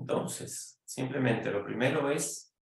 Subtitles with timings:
[0.00, 2.54] Entonces, simplemente lo primero es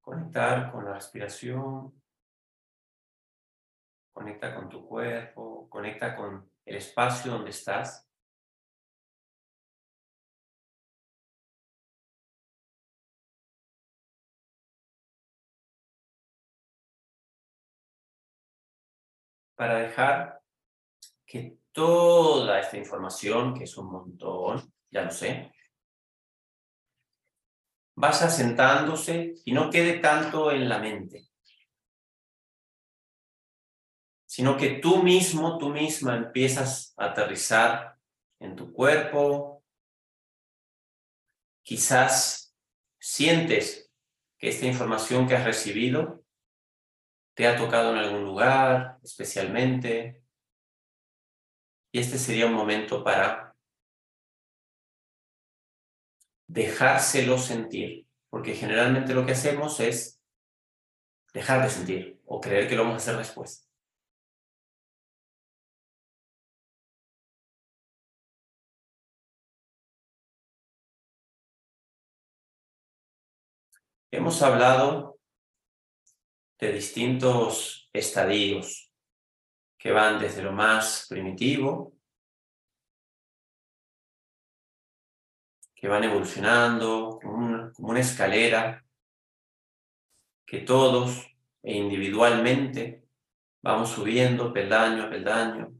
[0.00, 2.00] conectar con la respiración,
[4.12, 8.08] conecta con tu cuerpo, conecta con el espacio donde estás.
[19.56, 20.40] Para dejar
[21.26, 25.52] que toda esta información, que es un montón, ya lo sé,
[27.96, 31.28] vaya sentándose y no quede tanto en la mente,
[34.26, 37.96] sino que tú mismo, tú misma empiezas a aterrizar
[38.38, 39.64] en tu cuerpo,
[41.64, 42.54] quizás
[43.00, 43.92] sientes
[44.38, 46.24] que esta información que has recibido
[47.34, 50.22] te ha tocado en algún lugar especialmente,
[51.90, 53.47] y este sería un momento para
[56.48, 60.20] dejárselo sentir, porque generalmente lo que hacemos es
[61.32, 63.68] dejar de sentir o creer que lo vamos a hacer después.
[74.10, 75.20] Hemos hablado
[76.58, 78.90] de distintos estadios
[79.78, 81.97] que van desde lo más primitivo,
[85.78, 88.84] que van evolucionando como una, escalera,
[90.44, 91.24] que todos
[91.62, 93.06] e individualmente
[93.62, 95.72] vamos subiendo peldaño a peldaño,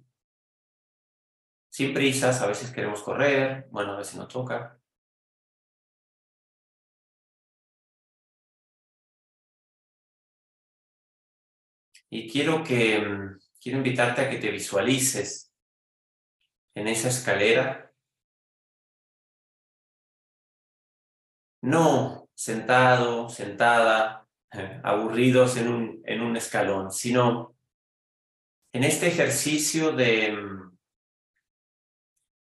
[1.69, 4.81] sin prisas, a veces queremos correr, bueno, a veces nos toca.
[12.11, 15.53] Y quiero que mm, quiero invitarte a que te visualices
[16.75, 17.88] en esa escalera.
[21.63, 24.29] No sentado, sentada,
[24.85, 27.57] aburridos en un, en un escalón, sino
[28.73, 30.37] en este ejercicio de,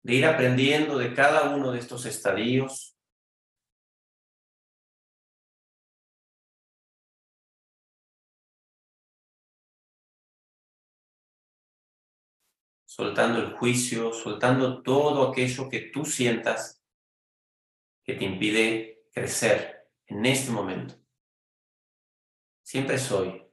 [0.02, 2.96] de ir aprendiendo de cada uno de estos estadios.
[12.84, 16.82] Soltando el juicio, soltando todo aquello que tú sientas
[18.04, 20.94] que te impide crecer en este momento.
[22.62, 23.44] Siempre soy.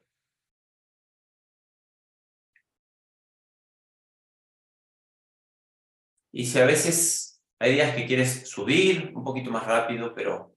[6.32, 10.56] Y si a veces hay días que quieres subir un poquito más rápido, pero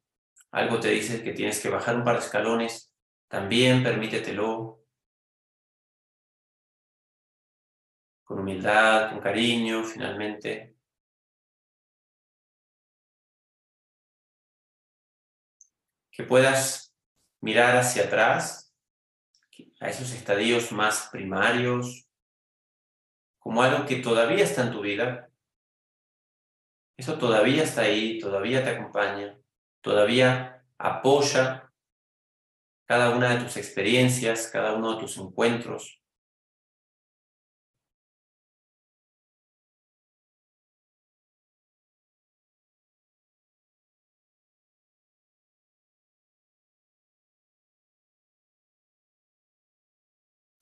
[0.50, 2.92] algo te dice que tienes que bajar un par de escalones,
[3.28, 4.78] también permítetelo.
[8.28, 10.77] con humildad, con cariño, finalmente.
[16.18, 16.92] Que puedas
[17.40, 18.74] mirar hacia atrás,
[19.78, 22.08] a esos estadios más primarios,
[23.38, 25.30] como algo que todavía está en tu vida.
[26.96, 29.38] Eso todavía está ahí, todavía te acompaña,
[29.80, 31.72] todavía apoya
[32.88, 36.02] cada una de tus experiencias, cada uno de tus encuentros.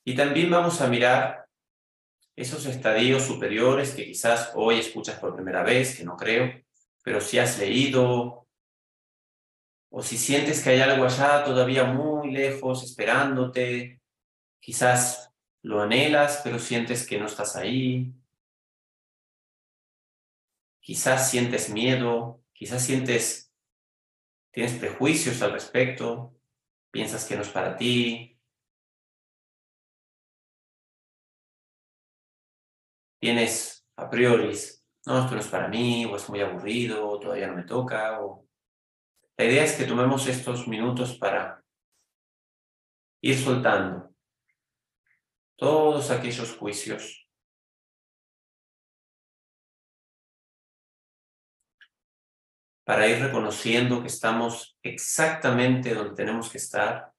[0.09, 1.49] Y también vamos a mirar
[2.37, 6.63] esos estadios superiores que quizás hoy escuchas por primera vez, que no creo,
[7.03, 8.47] pero si has leído
[9.91, 14.01] o si sientes que hay algo allá todavía muy lejos esperándote,
[14.61, 18.13] quizás lo anhelas, pero sientes que no estás ahí.
[20.79, 23.53] Quizás sientes miedo, quizás sientes,
[24.53, 26.39] tienes prejuicios al respecto,
[26.93, 28.36] piensas que no es para ti,
[33.27, 34.53] tienes a priori,
[35.07, 38.21] no, esto no es para mí, o es muy aburrido, o todavía no me toca.
[38.23, 38.47] O...
[39.37, 41.61] La idea es que tomemos estos minutos para
[43.21, 44.15] ir soltando
[45.59, 47.29] todos aquellos juicios.
[52.85, 57.13] Para ir reconociendo que estamos exactamente donde tenemos que estar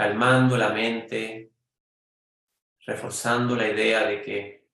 [0.00, 1.52] calmando la mente,
[2.86, 4.66] reforzando la idea de que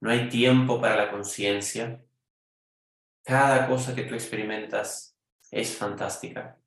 [0.00, 2.02] no hay tiempo para la conciencia.
[3.22, 5.18] Cada cosa que tú experimentas
[5.50, 6.58] es fantástica.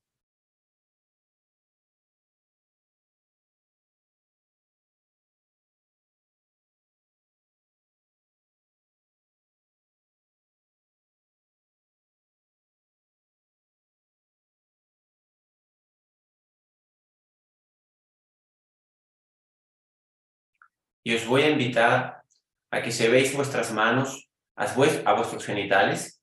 [21.07, 22.21] Y os voy a invitar
[22.69, 26.21] a que llevéis vuestras manos a vuestros genitales,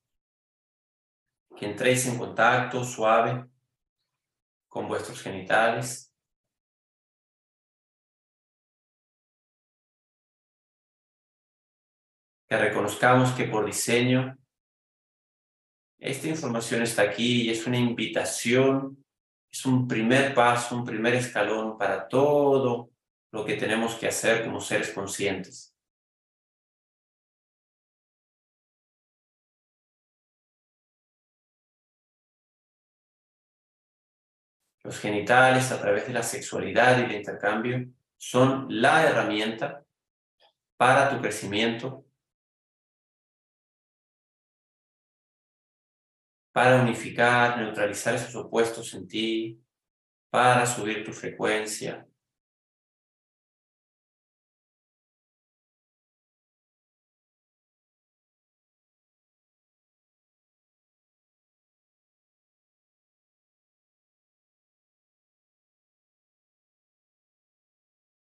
[1.57, 3.47] que entréis en contacto suave
[4.69, 6.13] con vuestros genitales.
[12.47, 14.37] Que reconozcamos que por diseño
[15.97, 19.03] esta información está aquí y es una invitación,
[19.51, 22.91] es un primer paso, un primer escalón para todo
[23.35, 25.77] lo que tenemos que hacer como seres conscientes.
[34.85, 39.85] Los genitales a través de la sexualidad y el intercambio son la herramienta
[40.77, 42.07] para tu crecimiento,
[46.53, 49.61] para unificar, neutralizar esos opuestos en ti,
[50.31, 52.07] para subir tu frecuencia,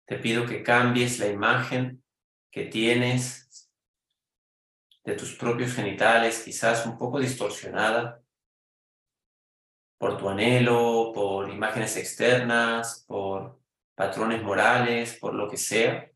[0.08, 2.02] Te pido que cambies la imagen
[2.50, 3.70] que tienes
[5.04, 8.22] de tus propios genitales, quizás un poco distorsionada
[9.98, 13.60] por tu anhelo, por imágenes externas, por
[13.94, 16.10] patrones morales, por lo que sea.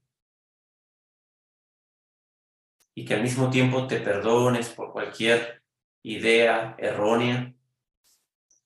[2.94, 5.62] Y que al mismo tiempo te perdones por cualquier
[6.02, 7.54] idea errónea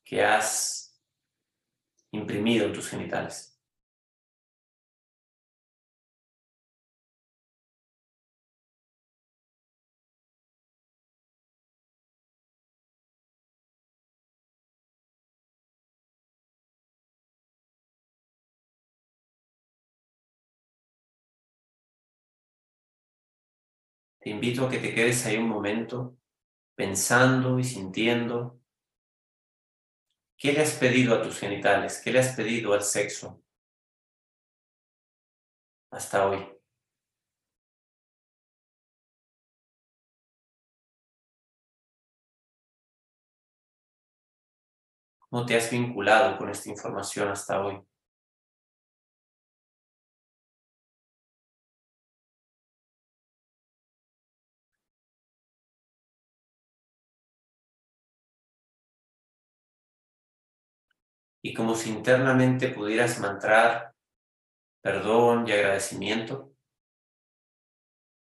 [0.05, 1.03] que has
[2.13, 3.56] imprimido en tus genitales.
[24.27, 26.19] Te invito a que te quedes ahí un momento
[26.75, 28.61] pensando y sintiendo
[30.37, 33.41] qué le has pedido a tus genitales, qué le has pedido al sexo
[35.93, 36.45] hasta hoy.
[45.21, 47.81] ¿Cómo te has vinculado con esta información hasta hoy?
[61.47, 63.95] Y como si internamente pudieras mantrar
[64.83, 66.53] perdón y agradecimiento,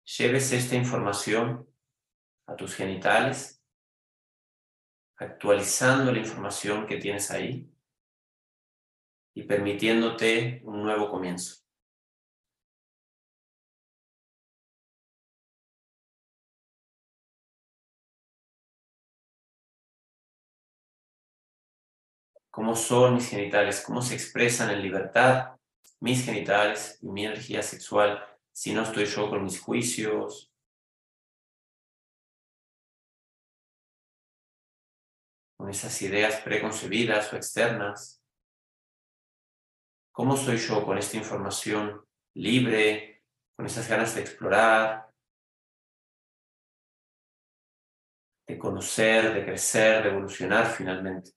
[0.05, 1.69] lleves esta información
[2.46, 3.61] a tus genitales,
[5.17, 7.69] actualizando la información que tienes ahí
[9.34, 11.66] y permitiéndote un nuevo comienzo.
[22.56, 25.58] Cómo son mis genitales, cómo se expresan en libertad
[26.00, 30.50] mis genitales y mi energía sexual si no estoy yo con mis juicios.
[35.59, 38.23] con esas ideas preconcebidas o externas.
[40.12, 43.25] ¿Cómo soy yo con esta información libre,
[43.57, 45.11] con esas ganas de explorar,
[48.47, 51.36] de conocer, de crecer, de evolucionar finalmente?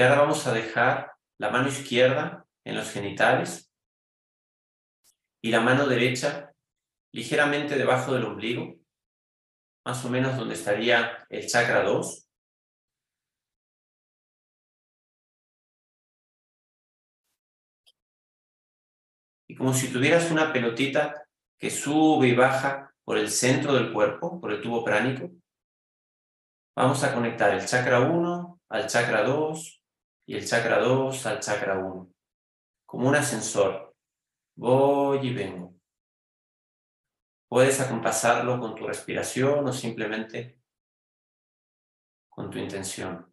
[0.00, 3.70] Y ahora vamos a dejar la mano izquierda en los genitales
[5.42, 6.54] y la mano derecha
[7.12, 8.76] ligeramente debajo del ombligo,
[9.84, 12.26] más o menos donde estaría el chakra 2.
[19.48, 21.26] Y como si tuvieras una pelotita
[21.58, 25.30] que sube y baja por el centro del cuerpo, por el tubo pránico,
[26.74, 29.79] vamos a conectar el chakra 1 al chakra 2,
[30.26, 32.12] y el chakra 2 al chakra 1,
[32.86, 33.94] como un ascensor.
[34.56, 35.74] Voy y vengo.
[37.48, 40.60] Puedes acompasarlo con tu respiración o simplemente
[42.28, 43.30] con tu intención.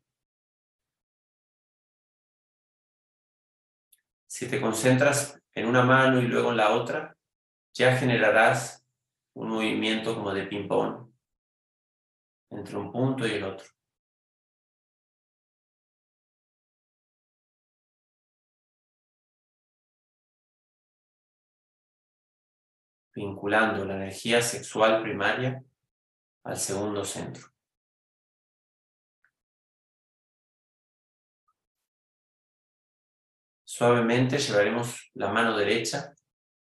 [4.25, 7.15] Si te concentras en una mano y luego en la otra,
[7.73, 8.85] ya generarás
[9.33, 11.11] un movimiento como de ping-pong
[12.49, 13.76] entre un punto y el otro.
[23.17, 25.63] Vinculando la energía sexual primaria
[26.43, 27.47] al segundo centro.
[33.65, 36.13] Suavemente llevaremos la mano derecha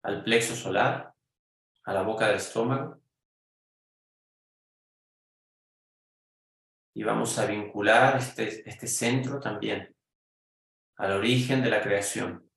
[0.03, 1.13] al plexo solar,
[1.85, 3.01] a la boca del estómago.
[6.93, 9.95] Y vamos a vincular este, este centro también
[10.97, 12.51] al origen de la creación.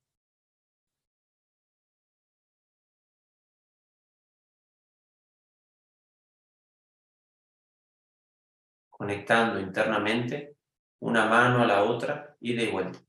[8.97, 10.57] Conectando internamente
[10.99, 12.99] una mano a la otra, y de vuelta.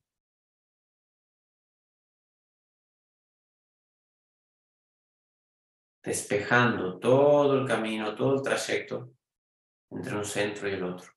[6.09, 9.13] despejando todo el camino, todo el trayecto
[9.91, 11.13] entre un centro y el otro.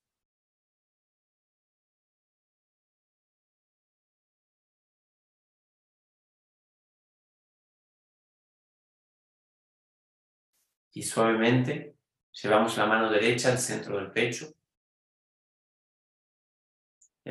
[10.94, 11.96] Y suavemente
[12.34, 14.54] llevamos la mano derecha al centro del pecho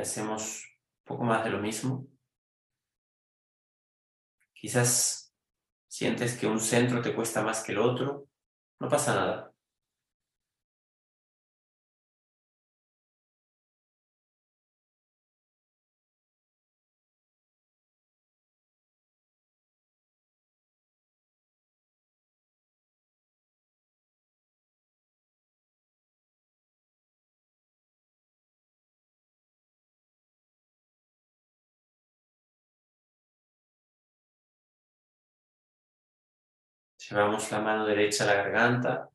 [0.01, 0.65] hacemos
[1.01, 2.07] un poco más de lo mismo.
[4.53, 5.35] Quizás
[5.89, 8.29] sientes que un centro te cuesta más que el otro,
[8.79, 9.50] no pasa nada.
[37.09, 39.11] Llevamos la mano derecha a la garganta.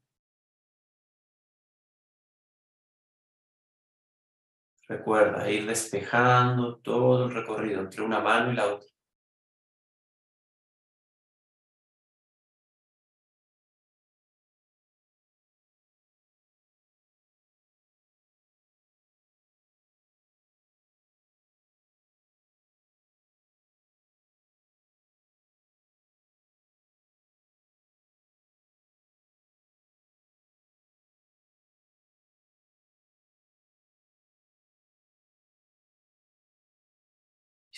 [4.87, 8.94] Recuerda ir despejando todo el recorrido entre una mano y la otra.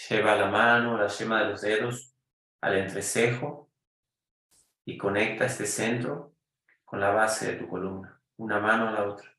[0.09, 2.13] Lleva la mano, la yema de los dedos
[2.61, 3.69] al entrecejo
[4.85, 6.33] y conecta este centro
[6.85, 9.36] con la base de tu columna, una mano a la otra.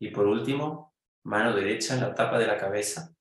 [0.00, 3.14] Y por último, mano derecha en la tapa de la cabeza.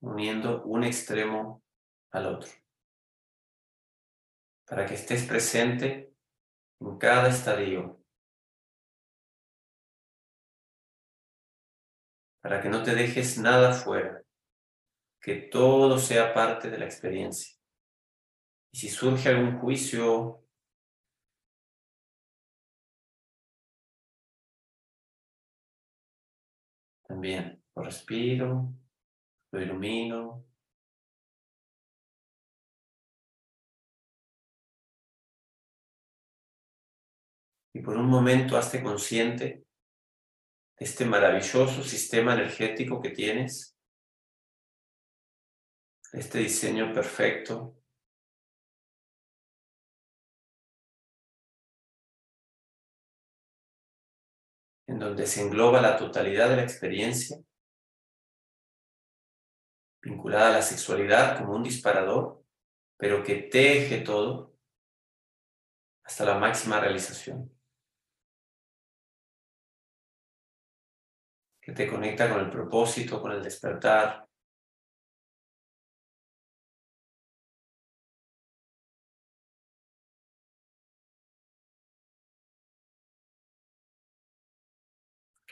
[0.00, 1.64] Uniendo un extremo
[2.12, 2.50] al otro.
[4.64, 6.14] Para que estés presente
[6.80, 8.00] en cada estadio.
[12.40, 14.22] Para que no te dejes nada fuera.
[15.20, 17.55] Que todo sea parte de la experiencia.
[18.76, 20.44] Y si surge algún juicio,
[27.08, 28.74] también lo respiro,
[29.50, 30.44] lo ilumino.
[37.72, 39.64] Y por un momento hazte consciente
[40.76, 43.74] de este maravilloso sistema energético que tienes,
[46.12, 47.85] este diseño perfecto
[54.86, 57.38] en donde se engloba la totalidad de la experiencia,
[60.02, 62.44] vinculada a la sexualidad como un disparador,
[62.96, 64.54] pero que teje todo
[66.04, 67.52] hasta la máxima realización.
[71.60, 74.25] Que te conecta con el propósito, con el despertar,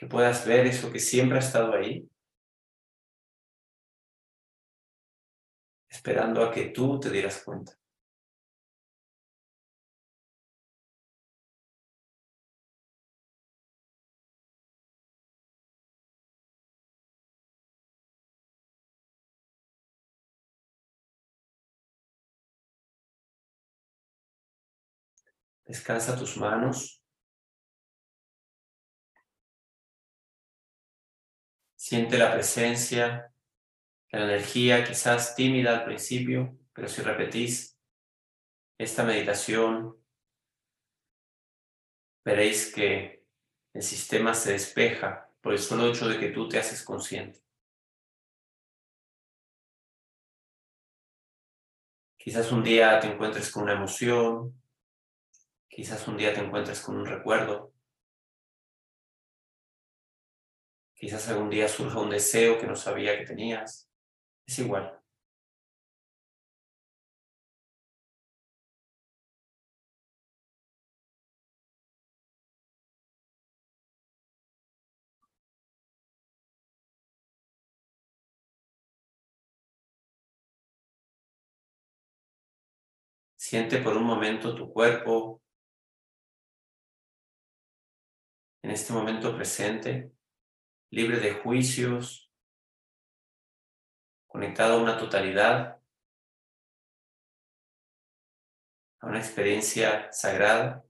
[0.05, 2.09] puedas ver eso que siempre ha estado ahí,
[5.89, 7.73] esperando a que tú te dieras cuenta.
[25.67, 27.04] Descansa tus manos
[31.95, 33.33] Siente la presencia,
[34.11, 37.79] la energía, quizás tímida al principio, pero si repetís
[38.77, 39.95] esta meditación,
[42.25, 43.23] veréis que
[43.71, 47.39] el sistema se despeja por el solo hecho de que tú te haces consciente.
[52.17, 54.61] Quizás un día te encuentres con una emoción,
[55.69, 57.74] quizás un día te encuentres con un recuerdo,
[60.95, 63.89] quizás algún día surja un deseo que no sabía que tenías,
[64.47, 64.99] es igual.
[83.37, 85.41] Siente por un momento tu cuerpo.
[88.63, 90.14] En este momento presente,
[90.95, 92.31] libre de juicios,
[94.27, 95.81] conectado a una totalidad,
[99.01, 100.84] a una experiencia sagrada.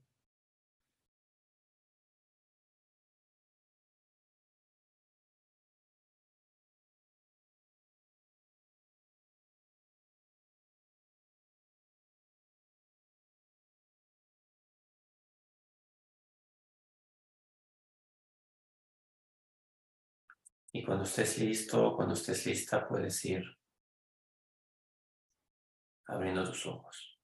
[20.76, 23.42] Y cuando estés listo, cuando estés lista, puedes ir
[26.06, 27.15] abriendo tus ojos.